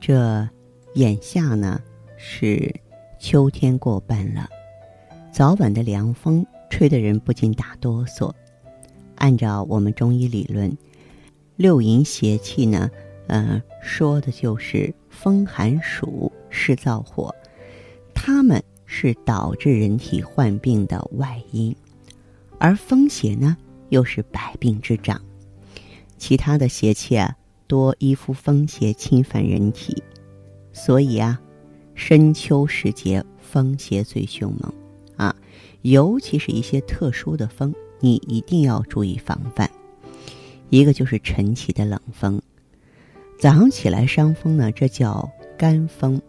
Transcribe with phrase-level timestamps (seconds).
[0.00, 0.48] 这
[0.94, 1.78] 眼下呢
[2.16, 2.74] 是
[3.18, 4.48] 秋天过半了，
[5.30, 8.32] 早晚的凉风吹得人不禁打哆嗦。
[9.16, 10.74] 按照我们中医理论，
[11.56, 12.90] 六淫邪气呢，
[13.26, 17.34] 呃，说的就是风寒暑湿燥火，
[18.14, 21.76] 它们是导致人体患病的外因，
[22.58, 23.54] 而风邪呢
[23.90, 25.20] 又是百病之长。
[26.16, 27.36] 其他的邪气啊。
[27.70, 30.02] 多依附风邪侵犯人体，
[30.72, 31.40] 所以啊，
[31.94, 34.74] 深秋时节风邪最凶猛
[35.14, 35.36] 啊，
[35.82, 39.70] 尤其是一些特殊的风，你一定要注意防范。
[40.68, 42.42] 一个就是晨起的冷风，
[43.38, 46.20] 早上起来伤风呢，这叫干风，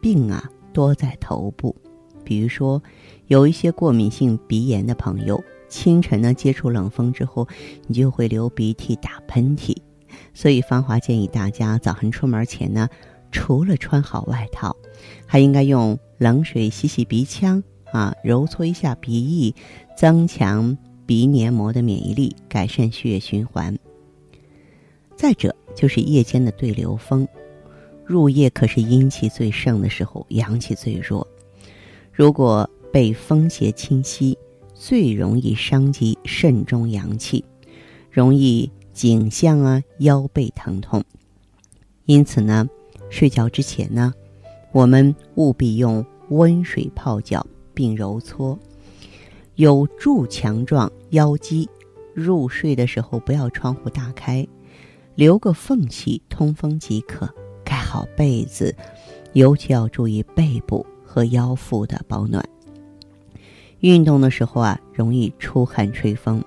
[0.00, 1.74] 病啊多在头部。
[2.22, 2.80] 比如说，
[3.26, 7.48] 有一些过敏性鼻炎的朋友，清晨呢接触冷风之后，
[7.88, 9.76] 你就会流鼻涕、打喷嚏。
[10.34, 12.88] 所以，芳华建议大家早晨出门前呢，
[13.32, 14.76] 除了穿好外套，
[15.26, 19.54] 还应该用冷水洗洗鼻腔啊，揉搓一下鼻翼，
[19.96, 23.76] 增强鼻黏膜的免疫力，改善血液循环。
[25.16, 27.26] 再者就是夜间的对流风，
[28.04, 31.26] 入夜可是阴气最盛的时候，阳气最弱。
[32.12, 34.36] 如果被风邪侵袭，
[34.74, 37.42] 最容易伤及肾中阳气，
[38.10, 38.70] 容易。
[38.96, 41.04] 颈项啊，腰背疼痛，
[42.06, 42.66] 因此呢，
[43.10, 44.14] 睡觉之前呢，
[44.72, 48.58] 我们务必用温水泡脚并揉搓，
[49.56, 51.68] 有助强壮腰肌。
[52.14, 54.48] 入睡的时候不要窗户大开，
[55.14, 57.28] 留个缝隙通风即可。
[57.62, 58.74] 盖好被子，
[59.34, 62.42] 尤其要注意背部和腰腹的保暖。
[63.80, 66.42] 运动的时候啊，容易出汗吹风。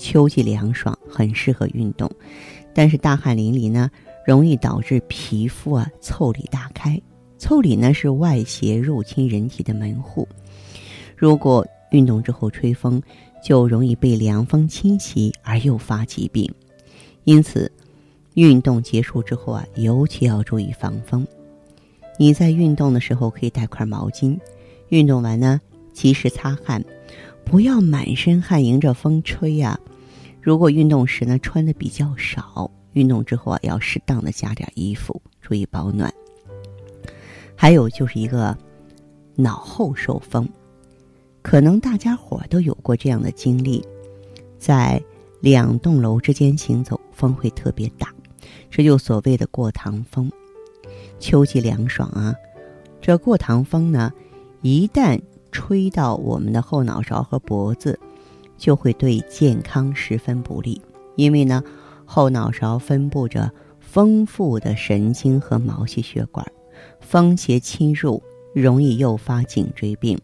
[0.00, 2.10] 秋季凉爽，很适合运动，
[2.74, 3.90] 但是大汗淋漓呢，
[4.26, 7.00] 容易导致皮肤啊腠理大开。
[7.38, 10.26] 腠理呢是外邪入侵人体的门户，
[11.16, 13.00] 如果运动之后吹风，
[13.44, 16.50] 就容易被凉风侵袭而诱发疾病。
[17.24, 17.70] 因此，
[18.34, 21.26] 运动结束之后啊，尤其要注意防风。
[22.18, 24.38] 你在运动的时候可以带块毛巾，
[24.88, 25.60] 运动完呢
[25.92, 26.84] 及时擦汗，
[27.50, 29.76] 不要满身汗迎着风吹呀。
[30.40, 36.14] 如果运动时呢穿的比较少，运动之后啊要适当的加点衣服，注意保暖。
[37.56, 38.56] 还有就是一个
[39.34, 40.48] 脑后受风，
[41.42, 43.84] 可能大家伙都有过这样的经历，
[44.56, 45.02] 在
[45.40, 48.14] 两栋楼之间行走，风会特别大，
[48.70, 50.30] 这就所谓的过堂风。
[51.18, 52.32] 秋季凉爽啊，
[53.00, 54.12] 这过堂风呢，
[54.62, 57.98] 一旦吹到我们的后脑勺和脖子。
[58.56, 60.78] 就会对健康十分不利，
[61.16, 61.64] 因为呢，
[62.04, 63.50] 后脑勺分布着
[63.80, 66.46] 丰富的神经和毛细血管，
[67.00, 68.22] 风邪侵入
[68.54, 70.20] 容易诱发颈椎病，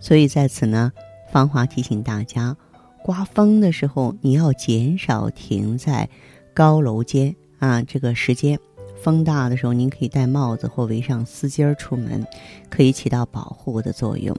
[0.00, 0.92] 所以在此呢，
[1.30, 2.56] 芳华提醒大家，
[3.04, 6.10] 刮风的时候你要减少停在
[6.52, 8.58] 高楼间啊，这个时间，
[9.00, 12.26] 风大的时候您可以戴帽子或围上丝巾出门，
[12.68, 14.36] 可以起到保护的作用。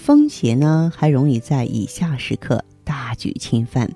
[0.00, 3.86] 风邪呢，还容易在以下时刻大举侵犯：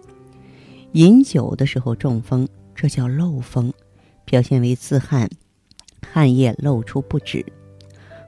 [0.92, 3.72] 饮酒的时候中风，这叫漏风，
[4.26, 5.30] 表现为自汗，
[6.06, 7.42] 汗液漏出不止；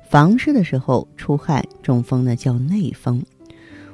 [0.09, 3.21] 房事的时候出汗中风呢，叫内风；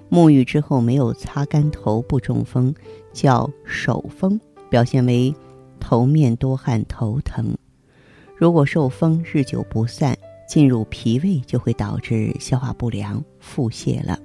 [0.09, 2.73] 沐浴之后没有擦干头部中风，
[3.13, 5.35] 叫手风，表现为
[5.81, 7.53] 头面多汗、头疼。
[8.37, 10.17] 如果受风日久不散。
[10.53, 14.19] 进入脾胃就会导致消化不良、腹泻了。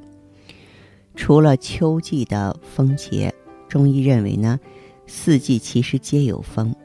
[1.16, 3.34] 除了秋季的风邪，
[3.70, 4.60] 中医认为呢，
[5.06, 6.76] 四季其实皆有风。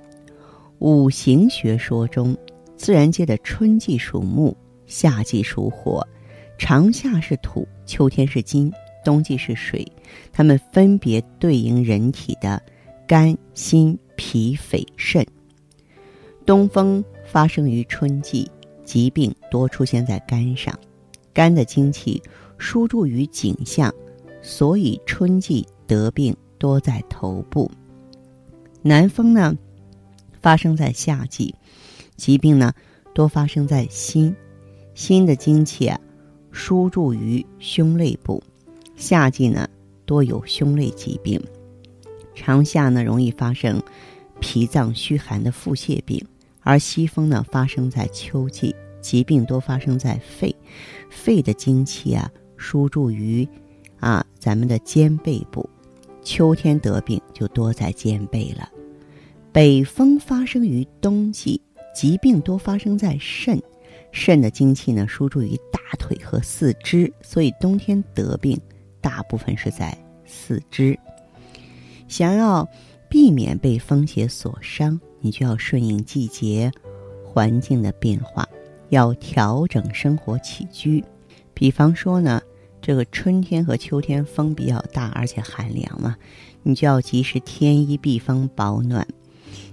[0.78, 2.36] 五行学说中，
[2.76, 4.56] 自然界的春季属木，
[4.86, 6.06] 夏季属火，
[6.56, 8.72] 长夏是土，秋天是金，
[9.04, 9.84] 冬季是水。
[10.32, 12.62] 它们分别对应人体的
[13.08, 15.26] 肝、心、脾、肺、肾。
[16.46, 18.48] 东风发生于春季。
[18.92, 20.78] 疾病多出现在肝上，
[21.32, 22.22] 肝的精气
[22.58, 23.90] 输注于颈项，
[24.42, 27.70] 所以春季得病多在头部。
[28.82, 29.56] 南风呢，
[30.42, 31.54] 发生在夏季，
[32.16, 32.70] 疾病呢
[33.14, 34.36] 多发生在心，
[34.92, 35.98] 心的精气啊
[36.50, 38.42] 输注于胸肋部。
[38.94, 39.66] 夏季呢
[40.04, 41.42] 多有胸肋疾病，
[42.34, 43.82] 长夏呢容易发生
[44.38, 46.22] 脾脏虚寒的腹泻病，
[46.60, 50.54] 而西风呢发生在秋季，疾病多发生在肺，
[51.10, 53.46] 肺的精气啊输注于
[54.00, 55.68] 啊咱们的肩背部。
[56.24, 58.70] 秋天得病就多在肩背了，
[59.50, 61.60] 北风发生于冬季，
[61.92, 63.60] 疾病多发生在肾，
[64.12, 68.56] 肾的精气呢输注于大腿和四肢，所以冬天得病
[69.00, 70.96] 大部分是在四肢。
[72.06, 72.66] 想要
[73.08, 76.70] 避免被风邪所伤，你就要顺应季节
[77.24, 78.48] 环境的变化，
[78.92, 81.04] 要调整生活起居。
[81.52, 82.40] 比方说呢。
[82.84, 86.16] 这个春天和秋天风比较大，而且寒凉嘛，
[86.64, 89.06] 你就要及时添衣避风保暖。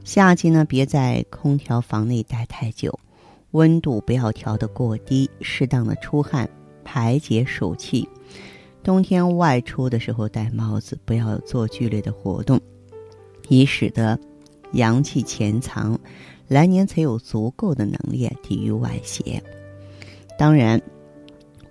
[0.04, 3.00] 夏季呢，别在空调房内待太久，
[3.50, 6.48] 温度不要调得过低，适当的出汗
[6.84, 8.08] 排解暑气。
[8.84, 12.62] 冬天外出的时候戴帽子，不要做剧烈的活动，
[13.48, 14.20] 以使得
[14.74, 16.00] 阳气潜藏，
[16.50, 19.42] 来年才有足够的能力抵御外邪。
[20.38, 20.82] 当然。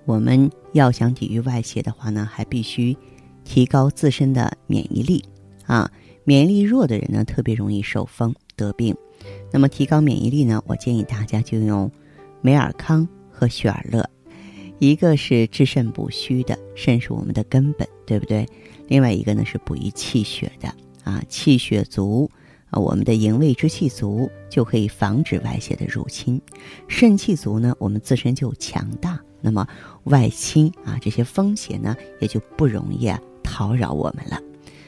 [0.05, 2.97] 我们要想抵御外邪的话呢，还必须
[3.45, 5.23] 提高自身的免疫力
[5.67, 5.93] 啊。
[6.25, 8.97] 免疫力弱的人呢，特别容易受风得病。
[9.53, 11.93] 那么提高免疫力呢，我建议大家就用
[12.41, 14.09] 美尔康和雪尔乐，
[14.79, 18.49] 一个是治肾补虚的，肾是我们的根本，对不对？
[18.87, 22.31] 另外一个呢是补益气血的啊，气血足
[22.71, 26.41] 啊，我们的营卫之气足，就可以防止外邪的入侵。
[26.87, 29.19] 肾气足呢，我们自身就强大。
[29.41, 29.67] 那么
[30.05, 34.41] 外侵啊，这些风邪呢也就不容易啊讨扰我们了。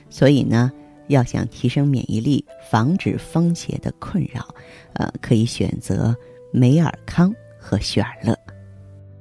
[0.09, 0.73] 所以呢，
[1.07, 4.47] 要想提升免疫力，防止风邪的困扰，
[4.95, 6.15] 呃，可以选择
[6.53, 8.37] 美尔康和雪尔乐。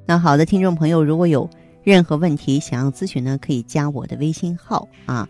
[0.05, 1.47] 那好的，听众朋友，如果有
[1.83, 5.29] 任何问题想要咨询呢，可以加我的微信号啊，